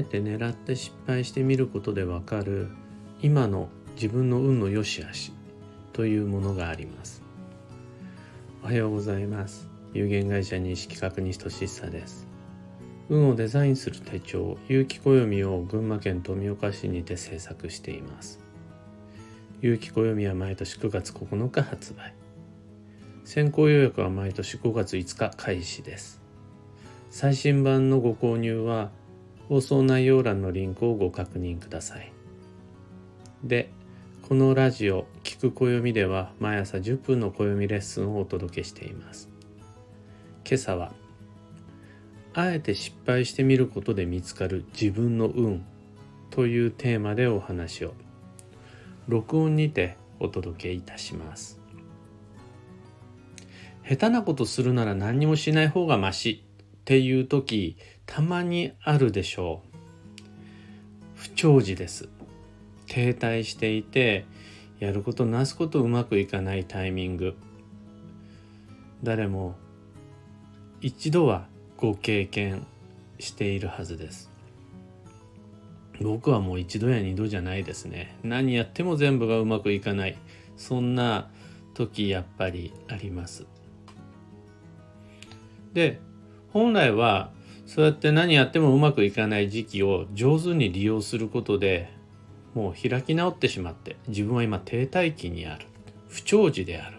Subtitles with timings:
[0.00, 2.68] えて狙って失敗してみることでわかる
[3.22, 5.32] 今の自分の運の良し悪し
[5.92, 7.22] というものがあります。
[8.62, 9.68] おはようございます。
[9.92, 12.26] 有限会社西企画西俊久です。
[13.08, 18.40] 運をデザインする手帳有機暦を群馬県富岡市にて制作しています。
[19.60, 22.14] 有機暦は毎年9月9日発売。
[23.24, 26.20] 先行予約は毎年5月5日開始です。
[27.10, 28.90] 最新版のご購入は
[29.50, 32.12] 放送内容欄のリンクをご確認ください。
[33.42, 33.72] で
[34.22, 39.28] このラジオ「聞く暦」では毎朝10分の暦レッスンをお届けしています。
[40.48, 40.92] 今朝は
[42.32, 45.64] 「あえて失敗してみることで見つかる自分の運」
[46.30, 47.94] というテーマでお話を
[49.08, 51.60] 録音にてお届けいたします。
[53.82, 57.76] 下手なことするなら何にもしない方がましっていう時
[58.10, 59.78] たまにあるでしょう。
[61.14, 62.08] 不調時です。
[62.88, 64.26] 停滞していて
[64.80, 67.36] やることなすことうまくいかないタイミング。
[69.04, 69.54] 誰も
[70.80, 72.66] 一度はご経験
[73.20, 74.28] しているはずです。
[76.00, 78.18] 僕はもう一度や二度じゃないですね。
[78.24, 80.18] 何やっても全部がうまくいかない。
[80.56, 81.30] そんな
[81.74, 83.46] 時やっぱりあります。
[85.72, 86.00] で
[86.52, 87.30] 本来は
[87.72, 91.88] そうやって何やってもうまくいかない時期を上手に利用することで
[92.52, 95.66] もう開き直ってしまって自分は今停滞期にある。
[96.08, 96.98] 不調時である。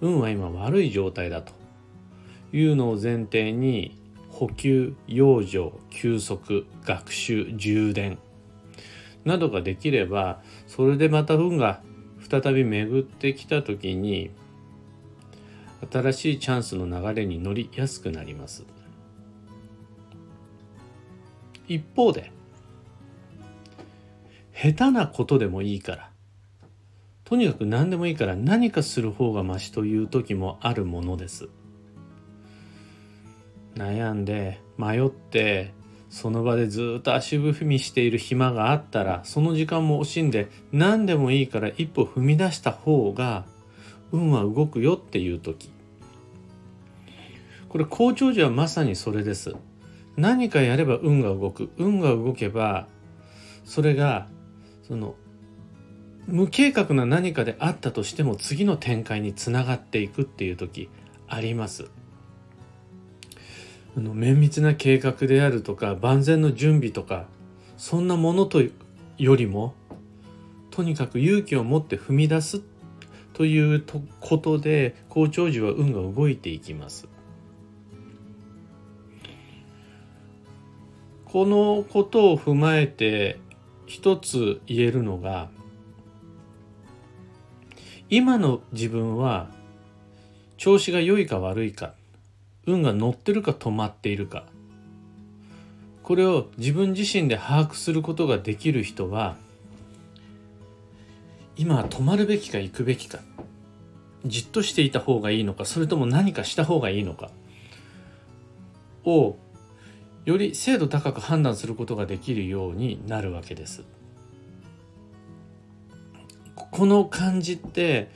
[0.00, 1.52] 運は今悪い状態だと。
[2.52, 3.96] いうのを前提に
[4.28, 8.18] 補給養生休息学習充電。
[9.24, 11.80] などができればそれでまた運が
[12.28, 14.32] 再び巡ってきた時に
[15.92, 18.64] 新しいチャンスの流れに乗りやすくなります。
[21.68, 22.32] 一方で
[24.54, 26.10] 下手なことでもいいから
[27.24, 31.48] とにかく何でもいいから何かする方がましという時もあるものです。
[33.74, 35.72] 悩んで迷って
[36.10, 43.46] その場でずっと足踏みしている暇があったらその時間も惜しんで何でもいいから一歩踏み出した方が
[44.12, 45.70] 運は動くよっていう時。
[47.70, 49.56] これ好調時はまさにそれです。
[50.16, 52.86] 何かやれば運が動く運が動けば
[53.64, 54.26] それが
[54.82, 55.14] その
[56.26, 60.88] 無計画な何かであったとしても次の展開につながっていくっていう時
[61.26, 61.90] あります。
[63.96, 67.26] あの綿密な計画であるとか万全の準備とか
[67.76, 68.62] そんなものと
[69.18, 69.74] よりも
[70.70, 72.62] とにかく勇気を持って踏み出す
[73.34, 73.84] という
[74.20, 77.08] ことで好調時は運が動いていきます。
[81.32, 83.40] このことを踏まえて
[83.86, 85.48] 一つ言えるのが
[88.10, 89.48] 今の自分は
[90.58, 91.94] 調子が良いか悪いか
[92.66, 94.44] 運が乗ってるか止まっているか。
[96.02, 99.36] これを自分自身で把握することができる人は
[101.56, 103.20] 今は止まるべきか行くべきか
[104.26, 107.30] じっとしていた方がいいのかそれとも何かした方がいいのか
[109.04, 109.36] を
[110.24, 113.84] より精度高く判断することができるようになるわけです。
[116.54, 118.10] この感じって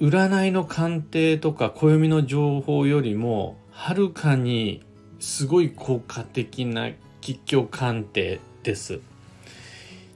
[0.00, 4.82] 占いの鑑定とか暦の情報よりもはるかに
[5.20, 6.90] すごい効果的な
[7.20, 9.00] 吉祥鑑定です。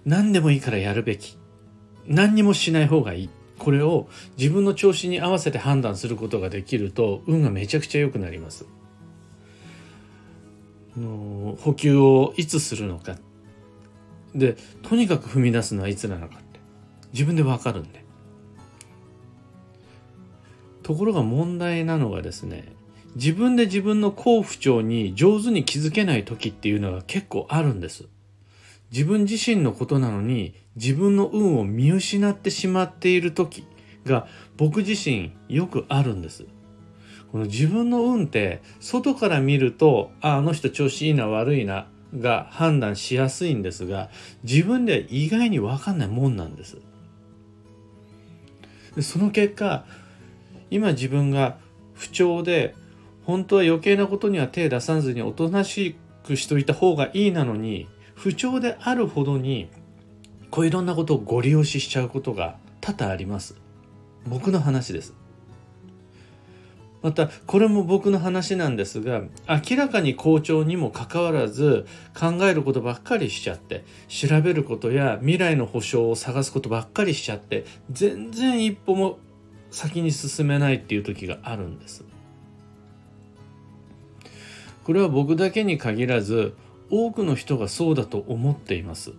[0.05, 1.37] 何でもいいからやるべき。
[2.07, 3.31] 何にもしない方がいい。
[3.59, 8.67] これを自分の調子に合わせて判断することができると運がめちゃくちゃ良くなります。
[10.99, 13.17] の補給をいつするのか。
[14.35, 16.61] でとにかく踏み出すのはいつなのかって。
[17.13, 18.05] 自分で分かるんで。
[20.83, 22.73] ところが問題なのがですね
[23.17, 28.05] 自分で自分の好不調に上手に気づけない時っていうのが結構あるんです。
[28.93, 33.67] 自分自身のことなのに自分の運を見失ってしまっている時
[34.05, 36.47] が僕自身よくあるんです。
[37.33, 41.89] この自分の運って外から見るとああの人調子いいな悪いな
[42.19, 44.11] が判断しやすいんですが
[44.43, 46.79] 自分では意外に分かんないもんなんです。
[48.95, 49.85] でその結果
[50.71, 51.59] 今自分が
[51.95, 52.75] 不調で
[53.25, 59.69] 本当は余計なことには手出さずにおとなしくしといた方がいいなのに不調であるほどに
[60.51, 63.57] こういろんなことをご利用ししちゃうことが多々あります。
[64.27, 65.13] 僕の話です。
[67.07, 71.87] またこれも僕の話なんですが明らかに好調にもかかわらず
[72.19, 79.21] 考えることばっかりしちゃって調べることや未来の保証を探すことばっかりしちゃって全然一歩も
[79.71, 82.05] 先に進めないっていう時があるんです。
[84.83, 86.57] これは僕だけに限らず
[86.91, 89.13] 多くの人がそうだと思っています。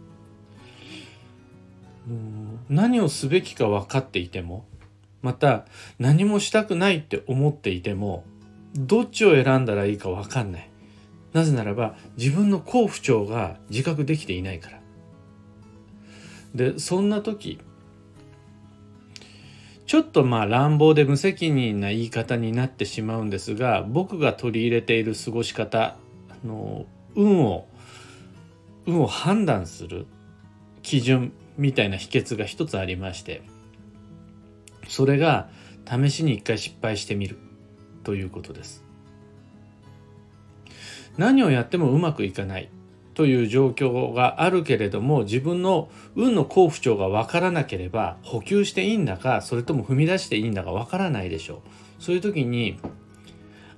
[2.69, 4.65] 何をすべきか分かっていても
[5.21, 5.65] また
[5.99, 8.23] 何もしたくないって思っていても
[8.75, 10.69] どっちを選んだらいいか分かんない。
[11.33, 14.79] なぜならば自分の好不調が自覚できていないから。
[16.55, 17.59] でそんな時
[19.85, 25.95] ちょっとまあ乱暴で無責任な言い方になってしまうんですが僕が取り入れている過ごし方
[26.43, 26.85] の
[27.15, 27.67] 運を
[28.85, 30.05] 運を判断する
[30.81, 33.41] 基準みたいな秘訣が一つありまして
[34.87, 35.49] それが
[35.85, 37.37] 試しに一回失敗してみる
[38.03, 38.83] ということです。
[41.17, 42.69] 何をやってもうまくいかない
[43.15, 51.63] という状況があるけれども自分の運の好不調が分からなければ補給していいんだかそれとも踏み出していいんだか分からないでしょ
[51.99, 52.03] う。
[52.03, 52.79] そういう時に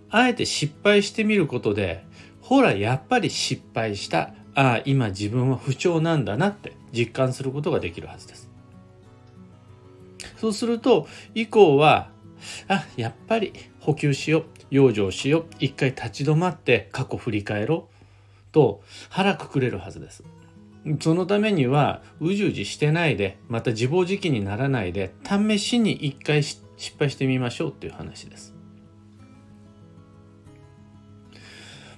[0.09, 2.03] あえて失敗してみることで
[2.41, 4.33] ほらやっぱり失敗した。
[4.55, 8.48] ああ今自分は不調なんだなって実感することができるはずです。
[10.39, 12.09] そうすると以降は
[12.67, 17.95] あやっぱり補給しよう養生しよう一回立ち止まって過去振り返ろう
[18.51, 20.23] と腹くくれるはずです。
[21.01, 26.63] そのためにはうじうじしてないでまた自暴自棄にならないで試しに一回失
[26.97, 28.55] 敗してみましょうっていう話です。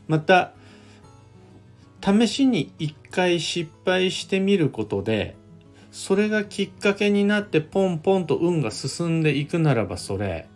[0.07, 0.53] また
[2.03, 5.35] 試しに一回失敗してみることで
[5.91, 10.47] それがきっかけになってポンポンと運が進んでいくならばそれ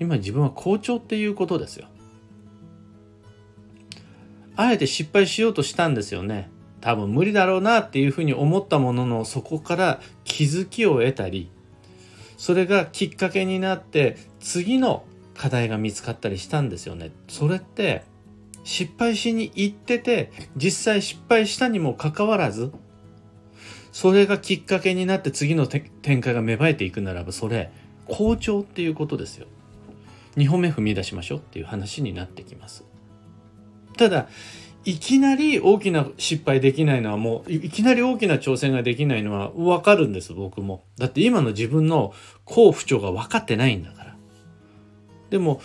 [0.00, 1.86] 今自分は好調っていうことですよ。
[4.56, 6.50] あえて失敗しようとしたんですよね。
[6.80, 11.50] 多分無理だろうなっていうふうに思ったもののそこから気づきを得たり
[12.38, 15.04] それがきっかけになって次の
[15.34, 17.12] 課題が見つかったりしたんですよね。
[17.28, 18.04] それって
[18.64, 22.72] 失敗しに行ってて実際失敗したにもかかわらず
[23.92, 27.70] それがきっかけになって次の展開が芽生えていくならばそれ
[28.06, 29.46] 好調っていうことですよ。
[30.36, 32.84] 2歩目踏み出しましょうっていう話になってきます。
[33.96, 34.28] ただ
[34.84, 42.14] いきなり大きな失敗できないのはもういきなり大きな挑戦ができないのは分かるんです僕もだって今の自分の
[42.44, 44.16] 好不調が分かってないんだから
[45.28, 45.60] でも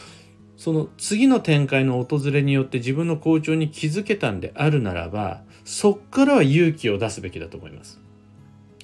[0.57, 8.04] その次の展開の訪れによって自分の好調に気づけたんであるならばそっからは勇気を出すべきだと思います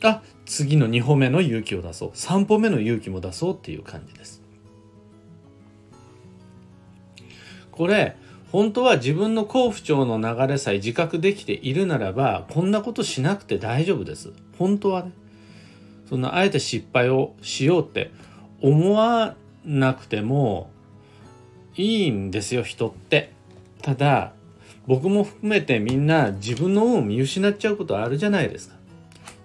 [0.03, 2.09] あ次の2歩目の勇気を出そう。
[2.11, 4.41] 3歩目の勇気も出そうっていう感じです。
[7.71, 8.15] これ
[8.51, 14.33] 本当は自分の好不調の流れさえ自覚できているならばこんなことしなくて大丈夫です。
[14.57, 15.11] 本当はね。
[16.09, 18.11] そんなあえて失敗をしようって
[18.59, 20.69] 思わなくても
[21.77, 23.31] いいんですよ人って。
[23.81, 24.33] ただ
[24.87, 28.75] 僕も含めてみんな自分の運を見失っちゃうことあるじゃないですか。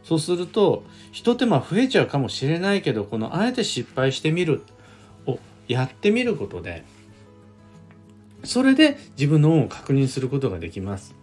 [0.07, 4.63] そうすると一手間増えちゃうかもしれないけどこのあえて失敗してみる
[5.27, 6.85] をやってみることで
[8.45, 11.17] それで自分の恩を確認することができます。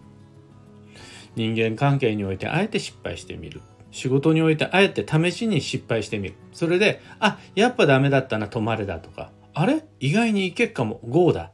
[1.36, 3.62] 人間関係においてあえて失敗してみる。
[3.90, 6.34] 仕事においてあえて試しに失敗してみる。
[6.52, 9.30] それであやっぱダメだったな止まれだとか。
[9.54, 9.84] あれ？
[10.00, 11.00] 意外にいけっかも。
[11.08, 11.44] GO だ。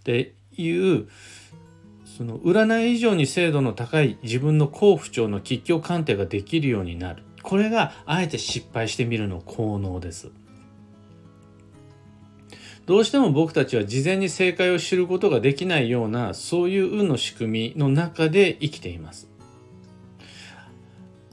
[0.00, 1.08] っていう
[2.20, 7.22] その占い以上に精度の高い自分の好不調の吉凶鑑定ができるようになる。
[7.42, 10.30] これがあえて失敗してみるの効能です。
[12.84, 19.26] どうしても僕たちは事前に正解を知ることができないようなそういう運の仕組みの中で生きています。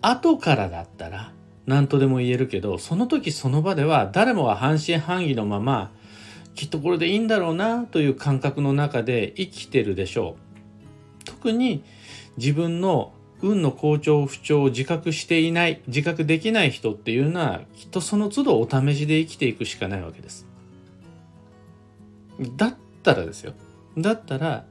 [0.01, 1.33] 後からだったら
[1.65, 5.91] 何とでも言えるけどその時その場では誰もが半信半疑のまま
[6.55, 10.46] きっとこれでいいんだろうなという感覚の中で生きてるでしょう。
[11.27, 11.83] 特に
[12.37, 20.47] 自分の運の好調不調を自覚していない自覚できない人っていうのはきっとその都度お試しで生きていくしかないわけです
[22.39, 23.53] だったらですよ。
[23.97, 24.65] だったら、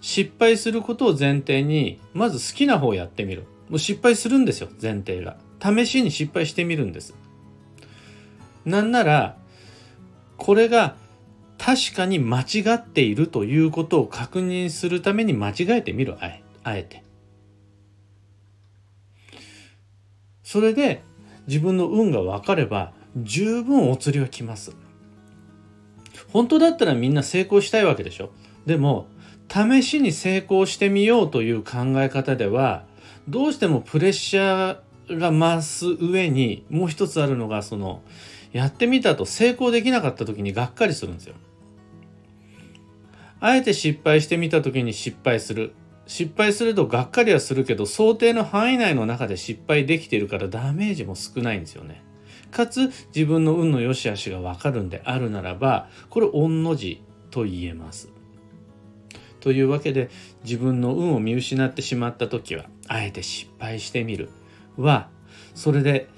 [0.00, 3.44] 失敗することを前提に、まず好きな方をやってみる。
[3.68, 5.36] もう失敗するんですよ、前提が。
[5.60, 7.14] 試しに失敗してみるんです。
[8.64, 9.36] なんなら、
[10.36, 10.96] これが
[11.58, 17.02] 確かに間違っているということを確認するために間違えてみる、あえあえて。
[20.42, 21.02] それで
[21.48, 24.76] 自分の運が分かれば十分お釣りは来ます。
[26.32, 28.30] 本当だったらみんな成功したいわけでしょ
[28.66, 29.06] でも
[29.48, 32.84] 試しに成功してみようという考え方では
[33.28, 38.02] どうしてもプレッシャーが増す上にもう一つあるのがその
[38.52, 41.34] やってみたと成功できなかった時にがっかりするんですよ。
[43.40, 45.74] あえて失敗してみた時に失敗する
[46.06, 52.02] 失敗するとがっかりはするけど想定の範囲内の中で失敗できているからダメージも少ないんですよね。
[52.52, 58.08] かつ自分の運の良し悪しが分かるんであるならばこれ御の字と言えます。
[59.40, 60.10] というわけで
[60.44, 64.30] 自分の運を見失ってしまった時はあえて失敗してみる
[64.76, 65.08] は
[65.54, 66.08] それで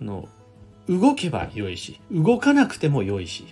[0.00, 0.28] の
[0.88, 3.46] 動けば良いし動かなくても良いし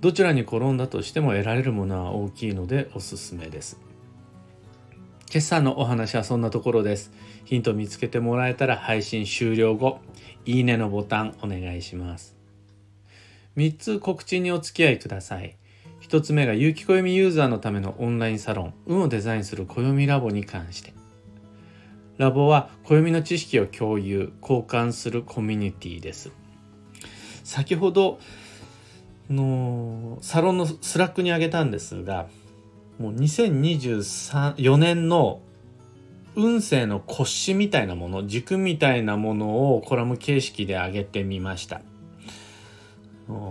[0.00, 3.80] どちらに転んだとしても得られるものは大きいのでおすすめです。
[5.32, 7.10] 今朝のお話はそんなところです。
[7.44, 10.00] ヒント見つけてもらえたら配信終了後、
[10.44, 12.36] いいねのボタンお願いします。
[13.56, 15.56] 3つ告知にお付き合いください。
[16.02, 20.92] 1つ目が有機暦ユーザーのためのオンラインサロン、運をデザインする暦ラボに関して。
[22.18, 26.30] ラボは暦の知識を共有、交換するコミュニティです。
[27.44, 28.20] 先ほど
[29.30, 32.28] のサロンのスラックにあげたんですが、
[32.98, 35.40] もう2024年の
[36.34, 41.80] 運勢の骨子みたいなもの軸みたいなものをコラム形式で上げてみました。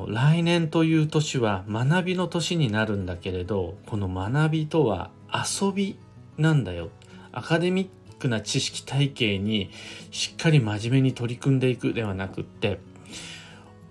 [0.08, 5.98] 来年という年は学びの年になるんだけれどこの学びとは遊び
[6.38, 6.90] なんだよ。
[7.34, 9.70] アカデミックな知識体系に
[10.12, 12.80] しっかり真面目に取り組んでいくではなくって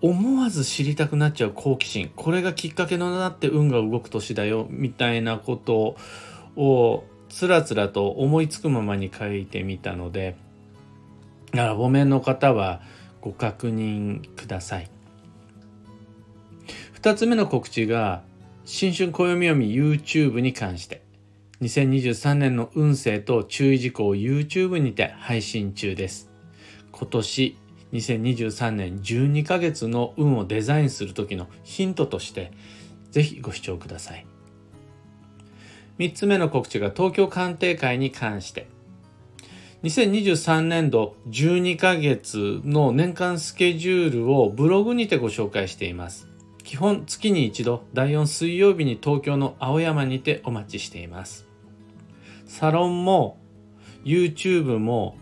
[0.07, 2.13] 思わず知りたくなっちゃう好奇心。
[2.15, 5.97] これがきっかけのなって運が動く年だよみたいなこと
[6.57, 10.37] をつらつらと思いつくままに書いてみたので。
[11.53, 12.83] ラボ面の方は
[13.23, 14.91] ご確認ください。
[17.01, 18.23] 2つ目の告知が
[18.67, 21.03] 新春暦読み YouTube に関して。
[21.63, 26.29] 2023年の運勢と注意事項を YouTube にて配信中です。
[26.93, 27.57] 今年
[27.95, 32.53] 2023年12ヶ月の運をデザインする時のヒントとして
[33.13, 34.27] ぜひご視聴ください。
[35.99, 38.67] 3つ目の告知が東京鑑定会に関して。
[39.85, 46.27] 2023年度12ヶ月の年間スケジュールをブログにてご紹介しています。
[46.65, 51.47] 基本月に一度第4水曜日に東京の青山にてお待ちしています。
[52.47, 53.39] サロンも
[54.05, 55.17] YouTube も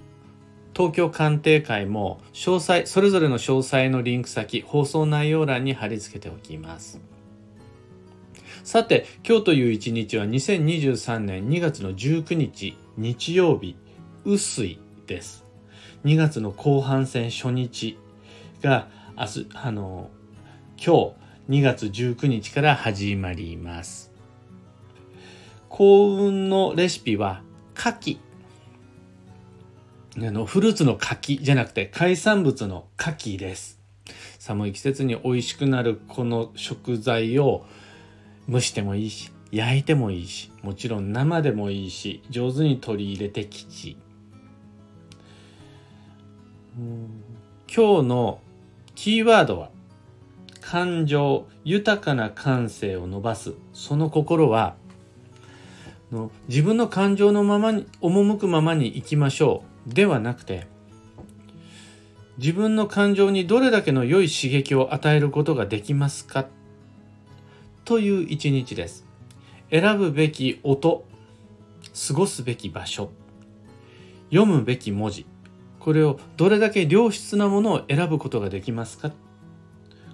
[0.74, 7.00] 東京鑑定会も詳細それぞれの詳細のリンク先放送内容欄に貼り付けておきます。
[8.64, 13.76] さて今日という一日は2023年2月の19日日曜日
[14.24, 15.44] 雨水です。
[16.04, 17.98] 2月の後半戦初日
[18.62, 20.10] が明日あの
[20.76, 21.14] 今
[21.48, 24.12] 日2月19日から始まります。
[25.68, 27.42] 幸運のレシピは
[27.76, 28.31] 牡蠣。
[30.14, 33.80] あのフルーツの柿じゃなくて海産物の牡蠣です。
[34.38, 37.64] 寒い季節に美味しくなるこの食材を
[38.48, 43.96] 蒸してもいいし焼いてもいいしもちろん生でもいいし上手に取り入れて吉
[47.74, 48.40] 今日の
[48.94, 49.70] キーワードは
[50.60, 53.54] 感情豊かな感性を伸ばす。
[53.72, 54.76] その心は
[56.48, 59.71] 自分の感情のままに赴くままに生きましょう。
[59.86, 60.66] ではなくて
[62.38, 66.46] 自分の感情にどれだけの良い刺激を与えることができますか？
[67.84, 69.04] という一日です。
[69.70, 71.04] 選ぶべき音、
[72.08, 73.10] 過ごすべき場所、
[74.30, 75.26] 読むべき文字、
[75.78, 79.12] これをどれだけ良質なものを選ぶことができますか？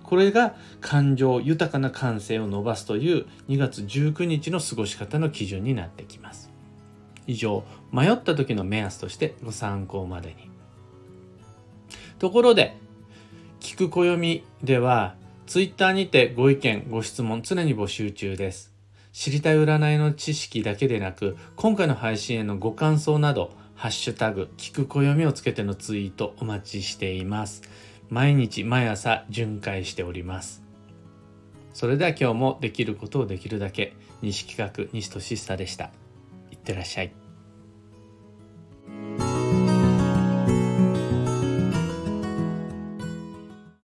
[0.03, 6.48] これが感情豊かな感性を伸ばすという2月19日の過ごし方の基準になってきます。
[7.29, 10.51] 以上迷った時の目安としてご参考までに。
[12.19, 12.77] ところで
[13.61, 15.15] 聞く暦では
[15.47, 18.75] ツイッターにてご意見ご質問常に募集中です。
[19.13, 27.63] 知りたい占いの知識だけでなく今回の配信へのご感想などハッシュタグ聞く暦をつけてのツイートお待ちしています。
[28.09, 30.63] 毎日毎朝巡回しております。
[31.75, 35.91] それでは今日もできることをできるだけ西企画西俊久でした。
[36.69, 37.28] ってらっしゃい。